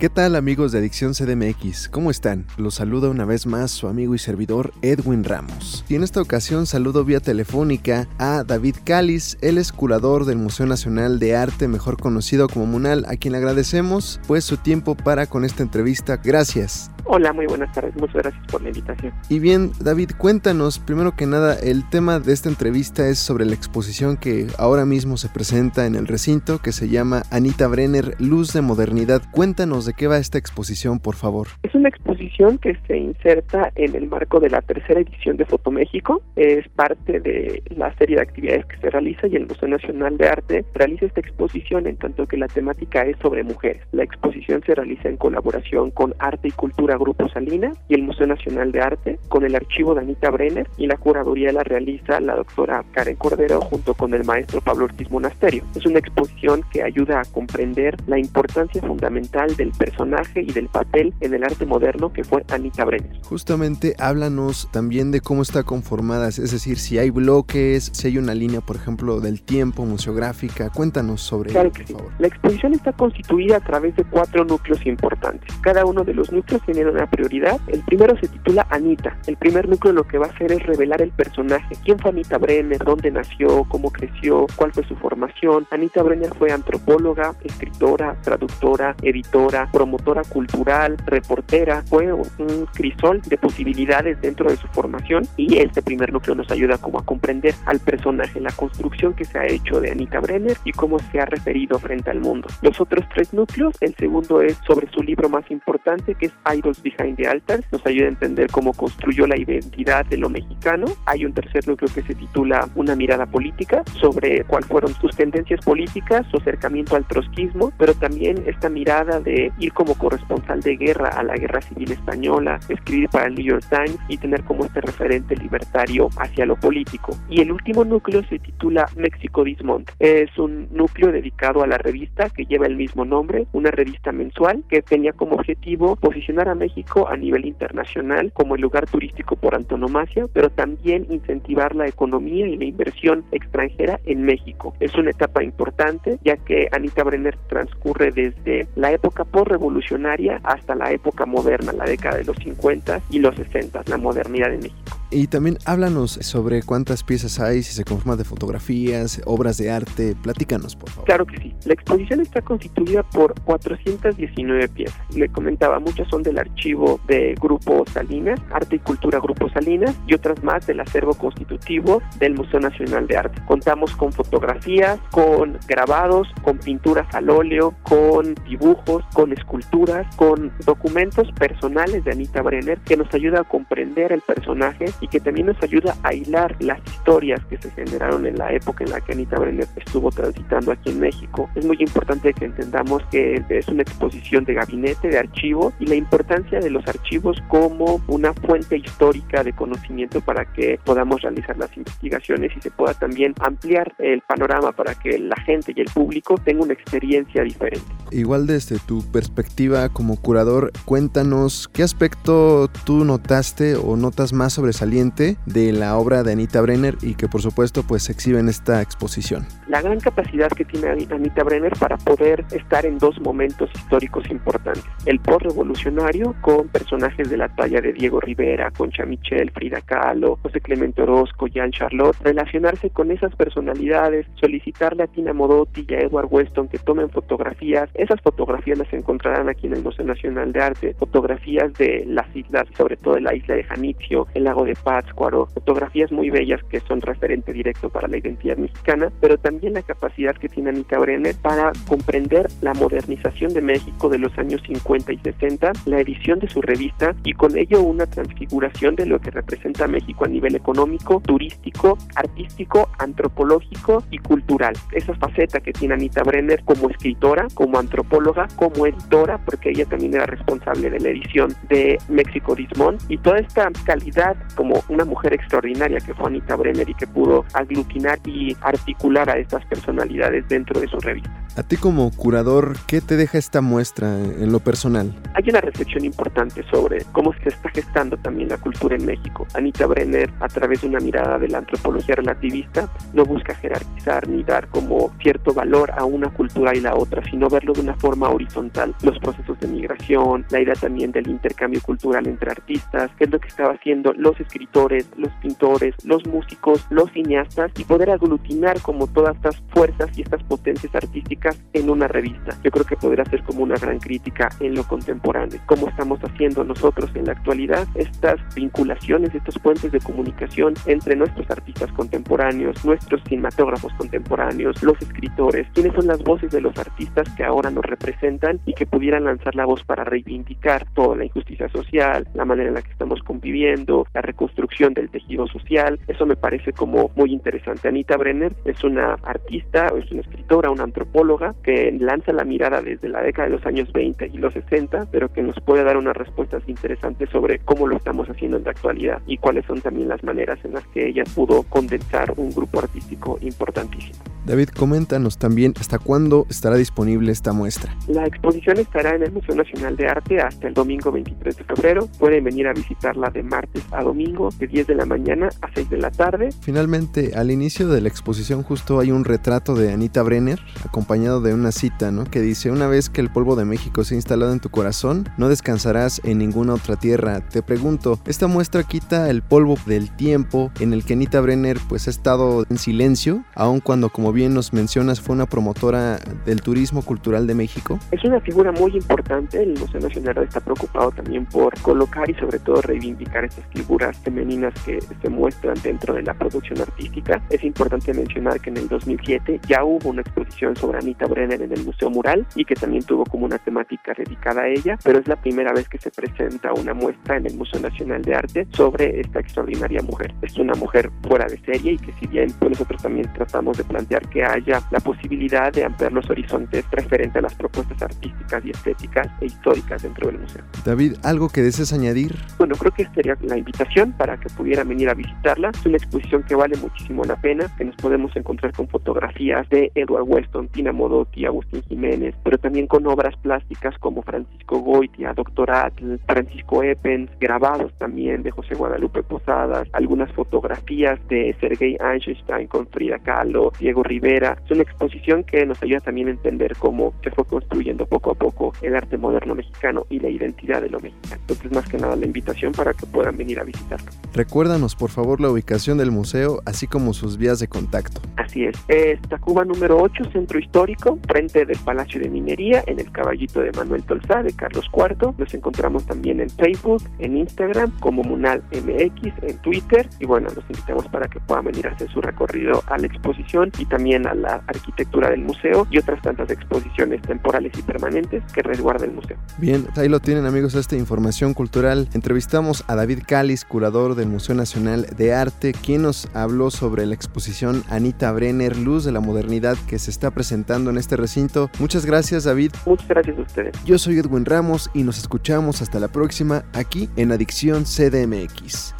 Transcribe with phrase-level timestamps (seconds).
[0.00, 1.90] ¿Qué tal amigos de Adicción CDMX?
[1.90, 2.46] ¿Cómo están?
[2.56, 5.84] Los saluda una vez más su amigo y servidor Edwin Ramos.
[5.90, 10.64] Y en esta ocasión saludo vía telefónica a David Cáliz, el es curador del Museo
[10.64, 15.26] Nacional de Arte, mejor conocido como Munal, a quien le agradecemos pues su tiempo para
[15.26, 16.16] con esta entrevista.
[16.16, 16.90] Gracias.
[17.04, 17.94] Hola, muy buenas tardes.
[17.96, 19.12] Muchas gracias por la invitación.
[19.28, 23.54] Y bien, David, cuéntanos, primero que nada, el tema de esta entrevista es sobre la
[23.54, 28.52] exposición que ahora mismo se presenta en el recinto, que se llama Anita Brenner, Luz
[28.52, 29.22] de Modernidad.
[29.32, 31.48] Cuéntanos de qué va esta exposición, por favor.
[31.64, 35.72] Es una exposición que se inserta en el marco de la tercera edición de Foto
[35.72, 36.22] México.
[36.36, 40.28] Es parte de la serie de actividades que se realiza y el Museo Nacional de
[40.28, 43.82] Arte realiza esta exposición en tanto que la temática es sobre mujeres.
[43.90, 48.28] La exposición se realiza en colaboración con Arte y Cultura Grupo Salinas y el Museo
[48.28, 52.36] Nacional de Arte, con el archivo de Anita Brenner y la curaduría la realiza la
[52.36, 55.64] doctora Karen Cordero junto con el maestro Pablo Ortiz Monasterio.
[55.74, 61.14] Es una exposición que ayuda a comprender la importancia fundamental del personaje y del papel
[61.20, 63.18] en el arte moderno que fue Anita Brenner.
[63.22, 68.34] Justamente háblanos también de cómo está conformada, es decir, si hay bloques, si hay una
[68.34, 70.68] línea, por ejemplo, del tiempo museográfica.
[70.68, 71.94] Cuéntanos sobre claro que sí.
[72.18, 75.54] La exposición está constituida a través de cuatro núcleos importantes.
[75.62, 77.58] Cada uno de los núcleos tiene una prioridad.
[77.66, 79.16] El primero se titula Anita.
[79.26, 81.74] El primer núcleo lo que va a hacer es revelar el personaje.
[81.84, 82.84] ¿Quién fue Anita Brenner?
[82.84, 83.64] ¿Dónde nació?
[83.64, 84.46] ¿Cómo creció?
[84.56, 85.66] ¿Cuál fue su formación?
[85.70, 91.82] Anita Brenner fue antropóloga, escritora, traductora, editora, promotora cultural, reportera.
[91.86, 96.78] Fue un crisol de posibilidades dentro de su formación y este primer núcleo nos ayuda
[96.78, 100.72] como a comprender al personaje, la construcción que se ha hecho de Anita Brenner y
[100.72, 102.48] cómo se ha referido frente al mundo.
[102.62, 106.82] Los otros tres núcleos, el segundo es sobre su libro más importante que es Idols
[106.82, 110.86] Behind the Altar, nos ayuda a entender cómo construyó la identidad de lo mexicano.
[111.06, 115.64] Hay un tercer núcleo que se titula Una mirada política, sobre cuáles fueron sus tendencias
[115.64, 121.10] políticas, su acercamiento al trotskismo, pero también esta mirada de ir como corresponsal de guerra
[121.10, 124.80] a la guerra civil española, escribir para el New York Times y tener como este
[124.80, 127.16] referente libertario hacia lo político.
[127.28, 129.90] Y el último núcleo se titula México Dismont.
[129.98, 134.64] Es un núcleo dedicado a la revista que lleva el mismo nombre, una revista mensual
[134.68, 139.54] que tenía como objetivo posicionar a México a nivel internacional como el lugar turístico por
[139.54, 144.74] antonomasia, pero también incentivar la economía y la inversión extranjera en México.
[144.80, 150.92] Es una etapa importante ya que Anita Brenner transcurre desde la época postrevolucionaria hasta la
[150.92, 154.89] época moderna, la década de los 50 y los 60, la modernidad de México.
[155.12, 160.14] Y también háblanos sobre cuántas piezas hay, si se conforma de fotografías, obras de arte.
[160.22, 161.04] Platícanos, por favor.
[161.06, 161.54] Claro que sí.
[161.64, 165.00] La exposición está constituida por 419 piezas.
[165.16, 170.14] Le comentaba, muchas son del archivo de Grupo Salinas, Arte y Cultura Grupo Salinas, y
[170.14, 173.42] otras más del acervo constitutivo del Museo Nacional de Arte.
[173.46, 181.32] Contamos con fotografías, con grabados, con pinturas al óleo, con dibujos, con esculturas, con documentos
[181.32, 185.62] personales de Anita Brenner que nos ayuda a comprender el personaje y que también nos
[185.62, 189.38] ayuda a hilar las historias que se generaron en la época en la que Anita
[189.38, 191.48] Brenner estuvo transitando aquí en México.
[191.54, 195.94] Es muy importante que entendamos que es una exposición de gabinete, de archivo y la
[195.94, 201.74] importancia de los archivos como una fuente histórica de conocimiento para que podamos realizar las
[201.76, 206.36] investigaciones y se pueda también ampliar el panorama para que la gente y el público
[206.44, 207.86] tenga una experiencia diferente.
[208.10, 214.89] Igual desde tu perspectiva como curador, cuéntanos qué aspecto tú notaste o notas más sobresaliente
[214.90, 218.82] de la obra de Anita Brenner y que por supuesto pues se exhibe en esta
[218.82, 219.46] exposición.
[219.68, 224.82] La gran capacidad que tiene Anita Brenner para poder estar en dos momentos históricos importantes.
[225.06, 230.60] El post-revolucionario con personajes de la talla de Diego Rivera, Concha Michel, Frida Kahlo, José
[230.60, 236.26] Clemente Orozco, Jean Charlotte, relacionarse con esas personalidades, solicitarle a Tina Modotti y a Edward
[236.30, 237.88] Weston que tomen fotografías.
[237.94, 242.66] Esas fotografías las encontrarán aquí en el Museo Nacional de Arte, fotografías de las islas,
[242.76, 246.80] sobre todo de la isla de Janitzio, el lago de Pátzcuaro, fotografías muy bellas que
[246.80, 251.34] son referente directo para la identidad mexicana, pero también la capacidad que tiene Anita Brenner
[251.36, 256.48] para comprender la modernización de México de los años 50 y 60, la edición de
[256.48, 261.20] su revista y con ello una transfiguración de lo que representa México a nivel económico,
[261.24, 264.74] turístico, artístico, antropológico y cultural.
[264.92, 270.14] Esa faceta que tiene Anita Brenner como escritora, como antropóloga, como editora, porque ella también
[270.14, 275.34] era responsable de la edición de México Dismón y toda esta calidad como una mujer
[275.34, 280.80] extraordinaria que fue Anita Brenner y que pudo aglutinar y articular a estas personalidades dentro
[280.80, 281.30] de su revista.
[281.56, 285.12] A ti como curador, ¿qué te deja esta muestra en lo personal?
[285.34, 289.46] Hay una reflexión importante sobre cómo se está gestando también la cultura en México.
[289.54, 294.44] Anita Brenner, a través de una mirada de la antropología relativista, no busca jerarquizar ni
[294.44, 298.28] dar como cierto valor a una cultura y la otra, sino verlo de una forma
[298.28, 298.94] horizontal.
[299.02, 303.40] Los procesos de migración, la idea también del intercambio cultural entre artistas, qué es lo
[303.40, 309.06] que estaba haciendo los escritores, los pintores, los músicos, los cineastas y poder aglutinar como
[309.06, 312.58] todas estas fuerzas y estas potencias artísticas en una revista.
[312.64, 315.60] Yo creo que podría ser como una gran crítica en lo contemporáneo.
[315.66, 321.48] Cómo estamos haciendo nosotros en la actualidad estas vinculaciones, estos puentes de comunicación entre nuestros
[321.50, 327.44] artistas contemporáneos, nuestros cinematógrafos contemporáneos, los escritores, quiénes son las voces de los artistas que
[327.44, 332.26] ahora nos representan y que pudieran lanzar la voz para reivindicar toda la injusticia social,
[332.34, 336.00] la manera en la que estamos conviviendo, la reconstrucción del tejido social.
[336.08, 337.88] Eso me parece como muy interesante.
[337.88, 343.08] Anita Brenner es una artista, es una escritora, una antropóloga que lanza la mirada desde
[343.08, 346.16] la década de los años 20 y los 60, pero que nos puede dar unas
[346.16, 350.24] respuestas interesantes sobre cómo lo estamos haciendo en la actualidad y cuáles son también las
[350.24, 354.18] maneras en las que ella pudo condensar un grupo artístico importantísimo.
[354.46, 357.94] David, coméntanos también hasta cuándo estará disponible esta muestra.
[358.08, 362.08] La exposición estará en el Museo Nacional de Arte hasta el domingo 23 de febrero.
[362.18, 365.90] Pueden venir a visitarla de martes a domingo, de 10 de la mañana a 6
[365.90, 366.50] de la tarde.
[366.60, 371.54] Finalmente, al inicio de la exposición justo hay un retrato de Anita Brenner, acompañado de
[371.54, 372.24] una cita, ¿no?
[372.24, 375.28] Que dice, una vez que el polvo de México se ha instalado en tu corazón,
[375.36, 377.40] no descansarás en ninguna otra tierra.
[377.40, 382.06] Te pregunto, ¿esta muestra quita el polvo del tiempo en el que Anita Brenner pues
[382.06, 387.02] ha estado en silencio, aun cuando como bien nos mencionas, fue una promotora del turismo
[387.02, 387.98] cultural de México.
[388.10, 389.62] Es una figura muy importante.
[389.62, 394.72] El Museo Nacional está preocupado también por colocar y sobre todo reivindicar estas figuras femeninas
[394.84, 397.42] que se muestran dentro de la producción artística.
[397.50, 401.72] Es importante mencionar que en el 2007 ya hubo una exposición sobre Anita Brenner en
[401.72, 405.28] el Museo Mural y que también tuvo como una temática dedicada a ella, pero es
[405.28, 409.20] la primera vez que se presenta una muestra en el Museo Nacional de Arte sobre
[409.20, 410.34] esta extraordinaria mujer.
[410.42, 413.84] Es una mujer fuera de serie y que si bien pues, nosotros también tratamos de
[413.84, 418.70] plantear que haya la posibilidad de ampliar los horizontes referente a las propuestas artísticas y
[418.70, 420.62] estéticas e históricas dentro del museo.
[420.84, 422.34] David, ¿algo que desees añadir?
[422.58, 425.70] Bueno, creo que sería la invitación para que pudieran venir a visitarla.
[425.70, 429.90] Es una exposición que vale muchísimo la pena, que nos podemos encontrar con fotografías de
[429.94, 435.70] Edward Weston, Tina Modotti, Agustín Jiménez, pero también con obras plásticas como Francisco Goitia, Doctor
[435.70, 442.86] Atl, Francisco Eppens, grabados también de José Guadalupe Posadas, algunas fotografías de Sergei Einstein con
[442.88, 444.56] Frida Kahlo, Diego Rivera.
[444.64, 448.34] Es una exposición que nos ayuda también a entender cómo se fue construyendo poco a
[448.34, 451.40] poco el arte moderno mexicano y la identidad de lo mexicano.
[451.42, 454.10] Entonces, más que nada, la invitación para que puedan venir a visitarlo.
[454.34, 458.20] Recuérdanos, por favor, la ubicación del museo, así como sus vías de contacto.
[458.36, 458.76] Así es.
[458.88, 463.70] Es Tacuba número 8, Centro Histórico, frente del Palacio de Minería, en el Caballito de
[463.72, 465.34] Manuel Tolzá, de Carlos IV.
[465.38, 470.08] Nos encontramos también en Facebook, en Instagram, como Munal MX, en Twitter.
[470.18, 473.70] Y bueno, los invitamos para que puedan venir a hacer su recorrido a la exposición
[473.78, 478.42] y también también a la arquitectura del museo y otras tantas exposiciones temporales y permanentes
[478.50, 479.36] que resguarda el museo.
[479.58, 482.08] Bien, ahí lo tienen amigos esta información cultural.
[482.14, 487.14] Entrevistamos a David Cáliz, curador del Museo Nacional de Arte, quien nos habló sobre la
[487.14, 491.70] exposición Anita Brenner, Luz de la Modernidad, que se está presentando en este recinto.
[491.78, 492.72] Muchas gracias David.
[492.86, 493.84] Muchas gracias a ustedes.
[493.84, 498.94] Yo soy Edwin Ramos y nos escuchamos hasta la próxima aquí en Adicción CDMX.